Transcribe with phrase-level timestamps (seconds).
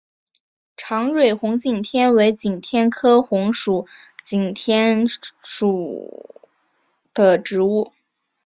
[0.77, 3.51] 长蕊红景天为景天科红
[4.23, 6.35] 景天属
[7.13, 7.91] 的植物。